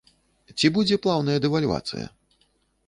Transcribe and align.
Ці 0.61 0.71
будзе 0.77 0.95
плаўная 1.03 1.37
дэвальвацыя? 1.47 2.05